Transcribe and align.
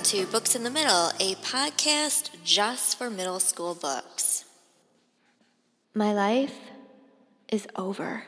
Welcome 0.00 0.18
to 0.18 0.32
Books 0.32 0.54
in 0.54 0.64
the 0.64 0.70
Middle, 0.70 1.10
a 1.20 1.34
podcast 1.42 2.30
just 2.42 2.96
for 2.96 3.10
middle 3.10 3.38
school 3.38 3.74
books. 3.74 4.46
My 5.92 6.14
life 6.14 6.56
is 7.52 7.66
over. 7.76 8.24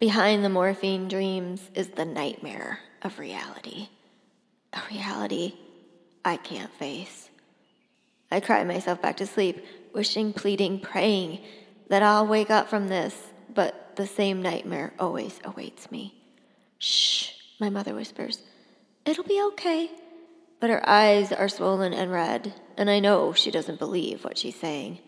Behind 0.00 0.44
the 0.44 0.48
morphine 0.48 1.06
dreams 1.06 1.60
is 1.76 1.90
the 1.90 2.04
nightmare 2.04 2.80
of 3.02 3.20
reality. 3.20 3.86
A 4.72 4.80
reality 4.90 5.54
I 6.24 6.38
can't 6.38 6.72
face. 6.72 7.30
I 8.32 8.40
cry 8.40 8.64
myself 8.64 9.00
back 9.00 9.18
to 9.18 9.28
sleep, 9.28 9.64
wishing, 9.92 10.32
pleading, 10.32 10.80
praying 10.80 11.38
that 11.88 12.02
I'll 12.02 12.26
wake 12.26 12.50
up 12.50 12.68
from 12.68 12.88
this, 12.88 13.14
but 13.54 13.94
the 13.94 14.08
same 14.08 14.42
nightmare 14.42 14.92
always 14.98 15.38
awaits 15.44 15.92
me. 15.92 16.20
Shh, 16.80 17.28
my 17.60 17.70
mother 17.70 17.94
whispers. 17.94 18.40
It'll 19.06 19.22
be 19.22 19.40
okay. 19.52 19.88
But 20.64 20.70
her 20.70 20.88
eyes 20.88 21.30
are 21.30 21.50
swollen 21.50 21.92
and 21.92 22.10
red, 22.10 22.54
and 22.78 22.88
I 22.88 22.98
know 22.98 23.34
she 23.34 23.50
doesn't 23.50 23.78
believe 23.78 24.24
what 24.24 24.38
she's 24.38 24.58
saying. 24.58 24.98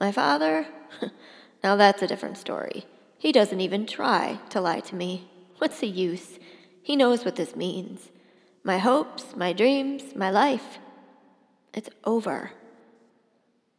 My 0.00 0.10
father? 0.10 0.66
now 1.62 1.76
that's 1.76 2.00
a 2.00 2.06
different 2.06 2.38
story. 2.38 2.86
He 3.18 3.30
doesn't 3.30 3.60
even 3.60 3.84
try 3.84 4.40
to 4.48 4.58
lie 4.62 4.80
to 4.80 4.96
me. 4.96 5.28
What's 5.58 5.80
the 5.80 5.86
use? 5.86 6.38
He 6.82 6.96
knows 6.96 7.26
what 7.26 7.36
this 7.36 7.54
means. 7.54 8.08
My 8.64 8.78
hopes, 8.78 9.36
my 9.36 9.52
dreams, 9.52 10.16
my 10.16 10.30
life. 10.30 10.78
It's 11.74 11.90
over. 12.04 12.52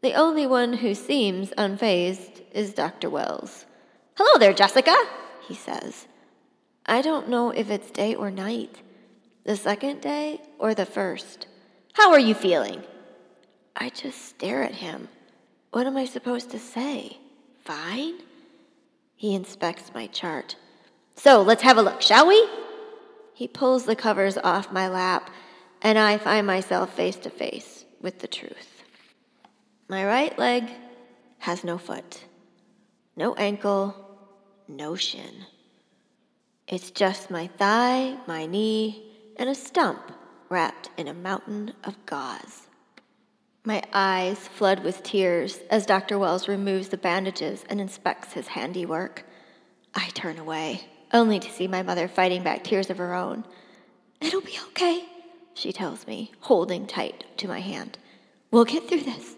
The 0.01 0.13
only 0.13 0.45
one 0.45 0.73
who 0.73 0.93
seems 0.93 1.49
unfazed 1.57 2.43
is 2.51 2.75
Dr. 2.75 3.09
Wells. 3.09 3.65
Hello 4.17 4.37
there, 4.37 4.53
Jessica, 4.53 4.95
he 5.47 5.55
says. 5.55 6.05
I 6.85 7.01
don't 7.01 7.27
know 7.27 7.49
if 7.49 7.71
it's 7.71 7.89
day 7.89 8.13
or 8.13 8.29
night. 8.29 8.83
The 9.43 9.55
second 9.55 10.01
day 10.01 10.39
or 10.59 10.75
the 10.75 10.85
first? 10.85 11.47
How 11.93 12.11
are 12.11 12.20
you 12.20 12.35
feeling? 12.35 12.84
I 13.75 13.89
just 13.89 14.23
stare 14.25 14.63
at 14.63 14.75
him. 14.75 15.09
What 15.71 15.87
am 15.87 15.98
I 15.98 16.05
supposed 16.05 16.51
to 16.51 16.59
say? 16.59 17.17
Fine? 17.63 18.20
He 19.15 19.33
inspects 19.33 19.91
my 19.93 20.07
chart. 20.07 20.55
So 21.15 21.41
let's 21.41 21.63
have 21.63 21.77
a 21.77 21.81
look, 21.81 22.01
shall 22.01 22.27
we? 22.27 22.48
He 23.33 23.48
pulls 23.48 23.85
the 23.85 23.95
covers 23.95 24.37
off 24.37 24.71
my 24.71 24.87
lap, 24.87 25.31
and 25.81 25.98
I 25.98 26.17
find 26.17 26.45
myself 26.45 26.93
face 26.93 27.15
to 27.17 27.29
face 27.29 27.85
with 28.01 28.20
the 28.20 28.27
truth. 28.27 28.83
My 29.87 30.05
right 30.05 30.37
leg 30.37 30.70
has 31.39 31.63
no 31.63 31.77
foot, 31.77 32.23
no 33.15 33.33
ankle, 33.35 33.95
no 34.67 34.95
shin. 34.95 35.45
It's 36.67 36.91
just 36.91 37.31
my 37.31 37.48
thigh, 37.48 38.17
my 38.27 38.45
knee, 38.45 39.10
and 39.41 39.49
a 39.49 39.55
stump 39.55 40.11
wrapped 40.49 40.91
in 40.97 41.07
a 41.07 41.13
mountain 41.15 41.73
of 41.84 42.05
gauze. 42.05 42.67
My 43.65 43.81
eyes 43.91 44.37
flood 44.37 44.83
with 44.83 45.01
tears 45.01 45.57
as 45.71 45.87
Dr. 45.87 46.20
Wells 46.20 46.48
removes 46.48 46.89
the 46.89 46.98
bandages 46.98 47.65
and 47.67 47.81
inspects 47.81 48.33
his 48.33 48.49
handiwork. 48.49 49.25
I 49.95 50.09
turn 50.09 50.37
away, 50.37 50.81
only 51.11 51.39
to 51.39 51.49
see 51.49 51.67
my 51.67 51.81
mother 51.81 52.07
fighting 52.07 52.43
back 52.43 52.63
tears 52.63 52.91
of 52.91 52.99
her 52.99 53.15
own. 53.15 53.43
It'll 54.20 54.41
be 54.41 54.59
okay, 54.67 55.05
she 55.55 55.73
tells 55.73 56.05
me, 56.05 56.31
holding 56.41 56.85
tight 56.85 57.26
to 57.37 57.48
my 57.48 57.61
hand. 57.61 57.98
We'll 58.51 58.65
get 58.65 58.87
through 58.87 59.01
this. 59.01 59.35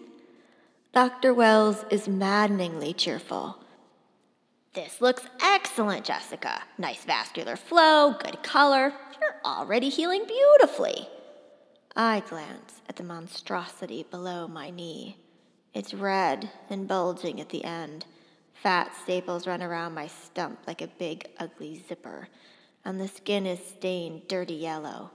Dr. 0.92 1.32
Wells 1.32 1.82
is 1.90 2.06
maddeningly 2.08 2.92
cheerful. 2.92 3.56
This 4.74 5.00
looks 5.00 5.22
excellent, 5.40 6.04
Jessica. 6.04 6.60
Nice 6.78 7.04
vascular 7.04 7.54
flow, 7.54 8.16
good 8.18 8.42
color. 8.42 8.92
You're 9.20 9.40
already 9.44 9.88
healing 9.88 10.24
beautifully. 10.26 11.08
I 11.94 12.24
glance 12.28 12.82
at 12.88 12.96
the 12.96 13.04
monstrosity 13.04 14.04
below 14.10 14.48
my 14.48 14.70
knee. 14.70 15.16
It's 15.74 15.94
red 15.94 16.50
and 16.68 16.88
bulging 16.88 17.40
at 17.40 17.50
the 17.50 17.64
end. 17.64 18.04
Fat 18.52 18.90
staples 19.00 19.46
run 19.46 19.62
around 19.62 19.94
my 19.94 20.08
stump 20.08 20.58
like 20.66 20.82
a 20.82 20.88
big, 20.88 21.28
ugly 21.38 21.80
zipper, 21.88 22.28
and 22.84 23.00
the 23.00 23.06
skin 23.06 23.46
is 23.46 23.64
stained 23.64 24.26
dirty 24.26 24.54
yellow. 24.54 25.12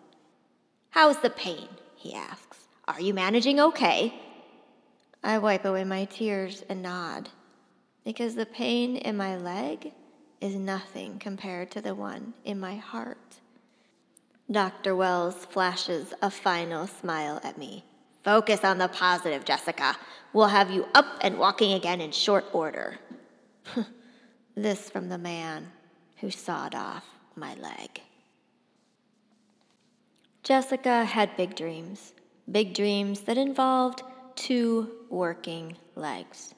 How's 0.91 1.19
the 1.19 1.29
pain? 1.29 1.67
he 1.97 2.13
asks. 2.13 2.59
Are 2.87 3.01
you 3.01 3.13
managing 3.13 3.59
okay? 3.59 4.13
I 5.21 5.37
wipe 5.37 5.65
away 5.65 5.83
my 5.83 6.05
tears 6.05 6.63
and 6.69 6.81
nod 6.81 7.27
because 8.03 8.35
the 8.35 8.45
pain 8.45 8.95
in 8.95 9.17
my 9.17 9.37
leg 9.37 9.91
is 10.41 10.55
nothing 10.55 11.19
compared 11.19 11.71
to 11.71 11.81
the 11.81 11.95
one 11.95 12.33
in 12.45 12.59
my 12.59 12.75
heart. 12.75 13.39
Dr. 14.51 14.95
Wells 14.95 15.45
flashes 15.45 16.13
a 16.21 16.31
final 16.31 16.87
smile 16.87 17.39
at 17.43 17.57
me. 17.57 17.83
Focus 18.23 18.63
on 18.63 18.77
the 18.77 18.87
positive, 18.87 19.45
Jessica. 19.45 19.95
We'll 20.33 20.47
have 20.47 20.71
you 20.71 20.87
up 20.93 21.05
and 21.21 21.37
walking 21.37 21.73
again 21.73 22.01
in 22.01 22.11
short 22.11 22.45
order. 22.51 22.97
this 24.55 24.89
from 24.89 25.09
the 25.09 25.17
man 25.17 25.71
who 26.17 26.31
sawed 26.31 26.75
off 26.75 27.05
my 27.35 27.53
leg. 27.55 28.01
Jessica 30.43 31.05
had 31.05 31.37
big 31.37 31.55
dreams, 31.55 32.13
big 32.51 32.73
dreams 32.73 33.21
that 33.21 33.37
involved 33.37 34.01
two 34.35 34.89
working 35.09 35.75
legs. 35.95 36.55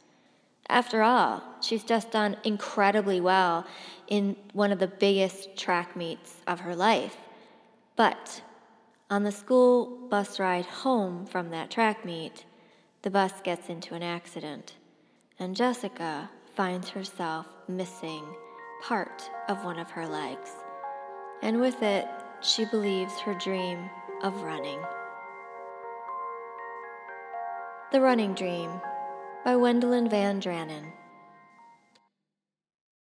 After 0.71 1.03
all, 1.03 1.43
she's 1.59 1.83
just 1.83 2.11
done 2.11 2.37
incredibly 2.45 3.19
well 3.19 3.65
in 4.07 4.37
one 4.53 4.71
of 4.71 4.79
the 4.79 4.87
biggest 4.87 5.57
track 5.57 5.97
meets 5.97 6.37
of 6.47 6.61
her 6.61 6.77
life. 6.77 7.17
But 7.97 8.41
on 9.09 9.23
the 9.23 9.33
school 9.33 10.07
bus 10.09 10.39
ride 10.39 10.65
home 10.65 11.25
from 11.25 11.49
that 11.49 11.71
track 11.71 12.05
meet, 12.05 12.45
the 13.01 13.09
bus 13.09 13.33
gets 13.43 13.67
into 13.67 13.95
an 13.95 14.01
accident, 14.01 14.75
and 15.37 15.57
Jessica 15.57 16.29
finds 16.55 16.88
herself 16.88 17.47
missing 17.67 18.23
part 18.81 19.29
of 19.49 19.65
one 19.65 19.77
of 19.77 19.91
her 19.91 20.07
legs. 20.07 20.51
And 21.41 21.59
with 21.59 21.83
it, 21.83 22.07
she 22.39 22.63
believes 22.63 23.19
her 23.19 23.33
dream 23.33 23.89
of 24.23 24.41
running. 24.41 24.79
The 27.91 27.99
Running 27.99 28.33
Dream 28.33 28.79
by 29.44 29.56
Wendelin 29.56 30.09
Van 30.09 30.40
Draanen. 30.40 31.00